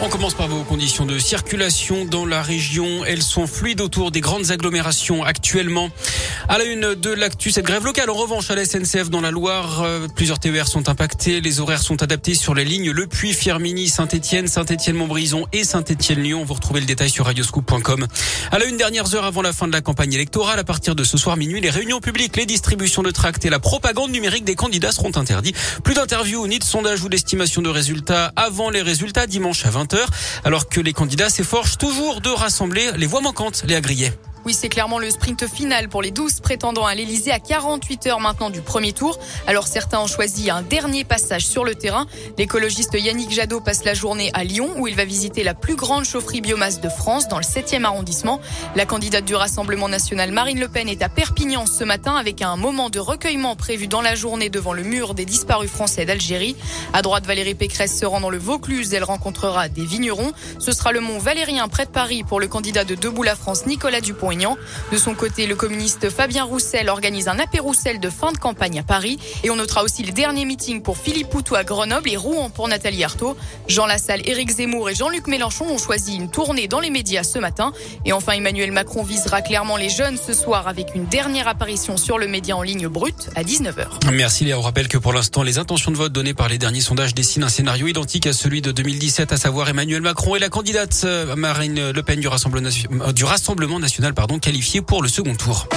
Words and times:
On 0.00 0.08
commence 0.08 0.34
par 0.34 0.46
vos 0.46 0.62
conditions 0.62 1.06
de 1.06 1.18
circulation 1.18 2.04
dans 2.04 2.24
la 2.24 2.40
région. 2.40 3.04
Elles 3.04 3.22
sont 3.22 3.48
fluides 3.48 3.80
autour 3.80 4.12
des 4.12 4.20
grandes 4.20 4.52
agglomérations 4.52 5.24
actuellement. 5.24 5.90
À 6.48 6.56
la 6.56 6.64
une 6.64 6.94
de 6.94 7.10
l'actu, 7.10 7.50
cette 7.50 7.64
grève 7.64 7.84
locale. 7.84 8.08
En 8.08 8.14
revanche, 8.14 8.48
à 8.52 8.54
la 8.54 8.64
SNCF 8.64 9.10
dans 9.10 9.20
la 9.20 9.32
Loire, 9.32 9.82
euh, 9.82 10.06
plusieurs 10.14 10.38
TER 10.38 10.68
sont 10.68 10.88
impactés. 10.88 11.40
Les 11.40 11.58
horaires 11.58 11.82
sont 11.82 12.00
adaptés 12.00 12.34
sur 12.34 12.54
les 12.54 12.64
lignes 12.64 12.92
Le 12.92 13.08
Puy, 13.08 13.34
Firmini, 13.34 13.88
Saint-Etienne, 13.88 14.46
Saint-Etienne-Montbrison 14.46 15.46
et 15.52 15.64
Saint-Etienne-Lyon. 15.64 16.44
Vous 16.44 16.54
retrouvez 16.54 16.78
le 16.78 16.86
détail 16.86 17.10
sur 17.10 17.24
radioscoop.com. 17.26 18.06
À 18.52 18.58
la 18.60 18.66
une 18.66 18.76
dernière 18.76 19.12
heure 19.16 19.24
avant 19.24 19.42
la 19.42 19.52
fin 19.52 19.66
de 19.66 19.72
la 19.72 19.80
campagne 19.80 20.12
électorale, 20.12 20.60
à 20.60 20.64
partir 20.64 20.94
de 20.94 21.02
ce 21.02 21.18
soir 21.18 21.36
minuit, 21.36 21.60
les 21.60 21.70
réunions 21.70 21.98
publiques, 21.98 22.36
les 22.36 22.46
distributions 22.46 23.02
de 23.02 23.10
tracts 23.10 23.44
et 23.44 23.50
la 23.50 23.58
propagande 23.58 24.12
numérique 24.12 24.44
des 24.44 24.54
candidats 24.54 24.92
seront 24.92 25.16
interdits. 25.16 25.54
Plus 25.82 25.94
d'interviews, 25.94 26.46
ni 26.46 26.60
de 26.60 26.64
sondages 26.64 27.02
ou 27.02 27.08
d'estimation 27.08 27.62
de 27.62 27.68
résultats 27.68 28.32
avant 28.36 28.70
les 28.70 28.82
résultats 28.82 29.26
dimanche 29.26 29.66
à 29.66 29.70
20 29.70 29.87
alors 30.44 30.68
que 30.68 30.80
les 30.80 30.92
candidats 30.92 31.30
s'efforcent 31.30 31.78
toujours 31.78 32.20
de 32.20 32.30
rassembler 32.30 32.92
les 32.96 33.06
voix 33.06 33.20
manquantes, 33.20 33.62
les 33.66 33.74
agriers. 33.74 34.12
Oui, 34.44 34.54
c'est 34.54 34.68
clairement 34.68 34.98
le 34.98 35.10
sprint 35.10 35.46
final 35.46 35.88
pour 35.88 36.00
les 36.00 36.10
12 36.10 36.40
prétendants 36.40 36.86
à 36.86 36.94
l'Elysée 36.94 37.32
à 37.32 37.40
48 37.40 38.06
heures 38.06 38.20
maintenant 38.20 38.50
du 38.50 38.60
premier 38.60 38.92
tour. 38.92 39.18
Alors 39.46 39.66
certains 39.66 40.00
ont 40.00 40.06
choisi 40.06 40.48
un 40.48 40.62
dernier 40.62 41.04
passage 41.04 41.46
sur 41.46 41.64
le 41.64 41.74
terrain. 41.74 42.06
L'écologiste 42.38 42.94
Yannick 42.94 43.30
Jadot 43.30 43.60
passe 43.60 43.84
la 43.84 43.94
journée 43.94 44.30
à 44.34 44.44
Lyon 44.44 44.70
où 44.78 44.86
il 44.86 44.94
va 44.94 45.04
visiter 45.04 45.42
la 45.42 45.54
plus 45.54 45.74
grande 45.74 46.04
chaufferie 46.04 46.40
biomasse 46.40 46.80
de 46.80 46.88
France 46.88 47.28
dans 47.28 47.38
le 47.38 47.44
7e 47.44 47.84
arrondissement. 47.84 48.40
La 48.76 48.86
candidate 48.86 49.24
du 49.24 49.34
Rassemblement 49.34 49.88
national 49.88 50.30
Marine 50.32 50.60
Le 50.60 50.68
Pen 50.68 50.88
est 50.88 51.02
à 51.02 51.08
Perpignan 51.08 51.66
ce 51.66 51.84
matin 51.84 52.14
avec 52.14 52.40
un 52.40 52.56
moment 52.56 52.90
de 52.90 53.00
recueillement 53.00 53.56
prévu 53.56 53.88
dans 53.88 54.02
la 54.02 54.14
journée 54.14 54.50
devant 54.50 54.72
le 54.72 54.82
mur 54.82 55.14
des 55.14 55.24
disparus 55.24 55.70
français 55.70 56.04
d'Algérie. 56.04 56.56
À 56.92 57.02
droite, 57.02 57.26
Valérie 57.26 57.54
Pécresse 57.54 57.98
se 57.98 58.06
rend 58.06 58.20
dans 58.20 58.30
le 58.30 58.38
Vaucluse. 58.38 58.94
Elle 58.94 59.04
rencontrera 59.04 59.68
des 59.68 59.84
vignerons. 59.84 60.32
Ce 60.58 60.72
sera 60.72 60.92
le 60.92 61.00
mont 61.00 61.18
Valérien 61.18 61.68
près 61.68 61.84
de 61.84 61.90
Paris 61.90 62.22
pour 62.22 62.40
le 62.40 62.48
candidat 62.48 62.84
de 62.84 62.94
Debout 62.94 63.24
la 63.24 63.36
France 63.36 63.66
Nicolas 63.66 64.00
Dupont 64.00 64.27
de 64.28 64.98
son 64.98 65.14
côté, 65.14 65.46
le 65.46 65.54
communiste 65.54 66.10
Fabien 66.10 66.44
Roussel 66.44 66.90
organise 66.90 67.28
un 67.28 67.38
apéro 67.38 67.68
Roussel 67.68 67.98
de 67.98 68.10
fin 68.10 68.32
de 68.32 68.38
campagne 68.38 68.78
à 68.78 68.82
Paris. 68.82 69.18
Et 69.42 69.50
on 69.50 69.56
notera 69.56 69.82
aussi 69.82 70.02
le 70.02 70.12
dernier 70.12 70.44
meeting 70.44 70.82
pour 70.82 70.98
Philippe 70.98 71.28
Poutou 71.28 71.54
à 71.54 71.64
Grenoble 71.64 72.08
et 72.10 72.16
Rouen 72.16 72.50
pour 72.50 72.68
Nathalie 72.68 73.04
Arthaud. 73.04 73.36
Jean 73.68 73.86
Lassalle, 73.86 74.20
Éric 74.26 74.50
Zemmour 74.50 74.90
et 74.90 74.94
Jean-Luc 74.94 75.26
Mélenchon 75.26 75.66
ont 75.66 75.78
choisi 75.78 76.16
une 76.16 76.30
tournée 76.30 76.68
dans 76.68 76.80
les 76.80 76.90
médias 76.90 77.22
ce 77.22 77.38
matin. 77.38 77.72
Et 78.04 78.12
enfin, 78.12 78.32
Emmanuel 78.32 78.70
Macron 78.70 79.02
visera 79.02 79.40
clairement 79.40 79.76
les 79.76 79.88
jeunes 79.88 80.18
ce 80.18 80.32
soir 80.32 80.68
avec 80.68 80.94
une 80.94 81.06
dernière 81.06 81.48
apparition 81.48 81.96
sur 81.96 82.18
le 82.18 82.28
média 82.28 82.56
en 82.56 82.62
ligne 82.62 82.88
brut 82.88 83.30
à 83.34 83.42
19h. 83.42 84.10
Merci 84.12 84.44
Léa. 84.44 84.58
On 84.58 84.62
rappelle 84.62 84.88
que 84.88 84.98
pour 84.98 85.12
l'instant, 85.12 85.42
les 85.42 85.58
intentions 85.58 85.90
de 85.90 85.96
vote 85.96 86.12
données 86.12 86.34
par 86.34 86.48
les 86.48 86.58
derniers 86.58 86.80
sondages 86.80 87.14
dessinent 87.14 87.44
un 87.44 87.48
scénario 87.48 87.86
identique 87.86 88.26
à 88.26 88.32
celui 88.32 88.62
de 88.62 88.72
2017, 88.72 89.32
à 89.32 89.36
savoir 89.36 89.68
Emmanuel 89.68 90.02
Macron 90.02 90.36
et 90.36 90.38
la 90.38 90.48
candidate 90.48 91.02
euh, 91.04 91.36
Marine 91.36 91.90
Le 91.90 92.02
Pen 92.02 92.20
du 92.20 92.28
Rassemblement, 92.28 92.68
euh, 92.90 93.12
du 93.12 93.24
Rassemblement 93.24 93.78
national 93.78 94.14
pardon, 94.18 94.40
qualifié 94.40 94.82
pour 94.82 95.00
le 95.00 95.08
second 95.08 95.36
tour. 95.36 95.68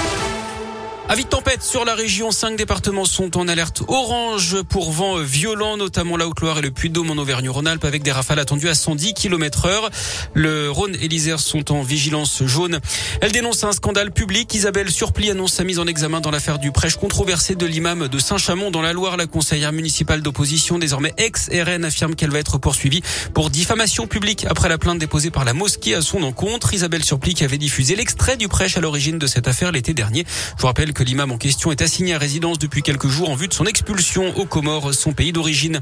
Avis 1.08 1.24
de 1.24 1.28
tempête 1.28 1.62
sur 1.62 1.84
la 1.84 1.94
région. 1.94 2.30
Cinq 2.30 2.56
départements 2.56 3.04
sont 3.04 3.36
en 3.36 3.48
alerte 3.48 3.82
orange 3.88 4.62
pour 4.62 4.92
vent 4.92 5.18
violent, 5.18 5.76
notamment 5.76 6.16
la 6.16 6.26
Haute-Loire 6.26 6.58
et 6.58 6.62
le 6.62 6.70
Puy-de-Dôme 6.70 7.10
en 7.10 7.20
Auvergne-Rhône-Alpes 7.20 7.84
avec 7.84 8.02
des 8.02 8.12
rafales 8.12 8.38
attendues 8.38 8.68
à 8.68 8.74
110 8.74 9.12
km 9.12 9.66
heure. 9.66 9.90
Le 10.32 10.70
Rhône 10.70 10.96
et 11.00 11.08
l'Isère 11.08 11.40
sont 11.40 11.72
en 11.72 11.82
vigilance 11.82 12.44
jaune. 12.44 12.78
Elle 13.20 13.32
dénonce 13.32 13.64
un 13.64 13.72
scandale 13.72 14.12
public. 14.12 14.54
Isabelle 14.54 14.90
Surpli 14.90 15.30
annonce 15.30 15.54
sa 15.54 15.64
mise 15.64 15.80
en 15.80 15.86
examen 15.86 16.20
dans 16.20 16.30
l'affaire 16.30 16.58
du 16.58 16.70
prêche 16.70 16.96
controversé 16.96 17.56
de 17.56 17.66
l'imam 17.66 18.08
de 18.08 18.18
Saint-Chamond 18.18 18.70
dans 18.70 18.80
la 18.80 18.92
Loire. 18.92 19.16
La 19.16 19.26
conseillère 19.26 19.72
municipale 19.72 20.22
d'opposition, 20.22 20.78
désormais 20.78 21.12
ex-RN, 21.18 21.84
affirme 21.84 22.14
qu'elle 22.14 22.30
va 22.30 22.38
être 22.38 22.58
poursuivie 22.58 23.02
pour 23.34 23.50
diffamation 23.50 24.06
publique 24.06 24.46
après 24.48 24.68
la 24.68 24.78
plainte 24.78 24.98
déposée 24.98 25.30
par 25.30 25.44
la 25.44 25.52
mosquée 25.52 25.94
à 25.94 26.00
son 26.00 26.22
encontre. 26.22 26.72
Isabelle 26.72 27.04
Surpli 27.04 27.34
qui 27.34 27.44
avait 27.44 27.58
diffusé 27.58 27.96
l'extrait 27.96 28.36
du 28.36 28.48
prêche 28.48 28.76
à 28.76 28.80
l'origine 28.80 29.18
de 29.18 29.26
cette 29.26 29.48
affaire 29.48 29.72
l'été 29.72 29.92
dernier. 29.94 30.24
Je 30.56 30.62
vous 30.62 30.68
que 30.92 31.02
l'imam 31.02 31.32
en 31.32 31.38
question 31.38 31.72
est 31.72 31.82
assigné 31.82 32.14
à 32.14 32.18
résidence 32.18 32.58
depuis 32.58 32.82
quelques 32.82 33.08
jours 33.08 33.30
en 33.30 33.34
vue 33.34 33.48
de 33.48 33.54
son 33.54 33.64
expulsion 33.64 34.36
aux 34.36 34.46
Comores, 34.46 34.94
son 34.94 35.12
pays 35.12 35.32
d'origine. 35.32 35.80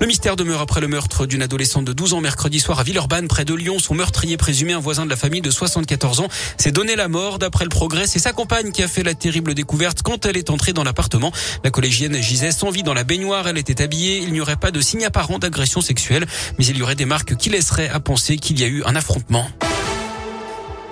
Le 0.00 0.06
mystère 0.06 0.36
demeure 0.36 0.60
après 0.60 0.80
le 0.80 0.88
meurtre 0.88 1.26
d'une 1.26 1.42
adolescente 1.42 1.84
de 1.84 1.92
12 1.92 2.14
ans 2.14 2.20
mercredi 2.20 2.60
soir 2.60 2.78
à 2.78 2.82
Villeurbanne, 2.82 3.28
près 3.28 3.44
de 3.44 3.54
Lyon. 3.54 3.78
Son 3.78 3.94
meurtrier 3.94 4.36
présumé, 4.36 4.72
un 4.72 4.80
voisin 4.80 5.04
de 5.04 5.10
la 5.10 5.16
famille 5.16 5.40
de 5.40 5.50
74 5.50 6.20
ans, 6.20 6.28
s'est 6.56 6.72
donné 6.72 6.96
la 6.96 7.08
mort. 7.08 7.38
D'après 7.38 7.64
le 7.64 7.70
progrès, 7.70 8.06
c'est 8.06 8.18
sa 8.18 8.32
compagne 8.32 8.72
qui 8.72 8.82
a 8.82 8.88
fait 8.88 9.02
la 9.02 9.14
terrible 9.14 9.54
découverte 9.54 10.02
quand 10.02 10.26
elle 10.26 10.36
est 10.36 10.50
entrée 10.50 10.72
dans 10.72 10.84
l'appartement. 10.84 11.32
La 11.64 11.70
collégienne 11.70 12.20
gisait 12.22 12.52
sans 12.52 12.70
vie 12.70 12.82
dans 12.82 12.94
la 12.94 13.04
baignoire. 13.04 13.48
Elle 13.48 13.58
était 13.58 13.82
habillée. 13.82 14.18
Il 14.18 14.32
n'y 14.32 14.40
aurait 14.40 14.56
pas 14.56 14.70
de 14.70 14.80
signe 14.80 15.04
apparent 15.04 15.38
d'agression 15.38 15.80
sexuelle, 15.80 16.26
mais 16.58 16.66
il 16.66 16.76
y 16.76 16.82
aurait 16.82 16.94
des 16.94 17.06
marques 17.06 17.36
qui 17.36 17.50
laisseraient 17.50 17.88
à 17.88 18.00
penser 18.00 18.36
qu'il 18.36 18.60
y 18.60 18.64
a 18.64 18.68
eu 18.68 18.82
un 18.84 18.96
affrontement. 18.96 19.46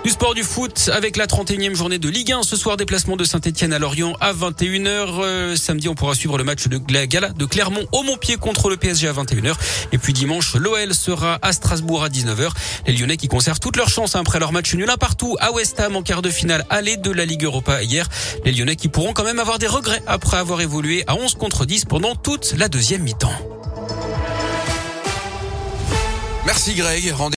Du 0.02 0.08
sport 0.08 0.32
du 0.32 0.42
foot 0.44 0.88
avec 0.94 1.18
la 1.18 1.26
31e 1.26 1.74
journée 1.74 1.98
de 1.98 2.08
Ligue 2.08 2.32
1. 2.32 2.42
Ce 2.42 2.56
soir, 2.56 2.78
déplacement 2.78 3.16
de 3.16 3.24
Saint-Etienne 3.24 3.74
à 3.74 3.78
Lorient 3.78 4.16
à 4.18 4.32
21h. 4.32 4.86
Euh, 5.22 5.56
samedi, 5.56 5.90
on 5.90 5.94
pourra 5.94 6.14
suivre 6.14 6.38
le 6.38 6.44
match 6.44 6.68
de 6.68 6.80
la 6.90 7.06
Gala 7.06 7.28
de 7.28 7.44
Clermont 7.44 7.84
au 7.92 8.02
Montpied 8.02 8.38
contre 8.38 8.70
le 8.70 8.78
PSG 8.78 9.08
à 9.08 9.12
21h. 9.12 9.52
Et 9.92 9.98
puis 9.98 10.14
dimanche, 10.14 10.54
l'OL 10.54 10.94
sera 10.94 11.38
à 11.42 11.52
Strasbourg 11.52 12.02
à 12.02 12.08
19h. 12.08 12.48
Les 12.86 12.94
Lyonnais 12.94 13.18
qui 13.18 13.28
conservent 13.28 13.60
toutes 13.60 13.76
leurs 13.76 13.90
chances 13.90 14.16
après 14.16 14.40
leur 14.40 14.52
match 14.52 14.74
nul 14.74 14.88
un 14.88 14.96
partout 14.96 15.36
à 15.38 15.52
West 15.52 15.78
Ham 15.80 15.94
en 15.96 16.02
quart 16.02 16.22
de 16.22 16.30
finale 16.30 16.64
aller 16.70 16.96
de 16.96 17.10
la 17.10 17.26
Ligue 17.26 17.44
Europa 17.44 17.82
hier. 17.82 18.08
Les 18.46 18.52
Lyonnais 18.52 18.76
qui 18.76 18.88
pourront 18.88 19.12
quand 19.12 19.24
même 19.24 19.38
avoir 19.38 19.58
des 19.58 19.66
regrets 19.66 20.02
après 20.06 20.38
avoir 20.38 20.62
évolué 20.62 21.04
à 21.08 21.14
11 21.14 21.34
contre 21.34 21.66
10 21.66 21.84
pendant 21.84 22.14
toute 22.14 22.54
la 22.56 22.68
deuxième 22.68 23.02
mi-temps. 23.02 23.36
Merci 26.46 26.74
Greg. 26.74 27.12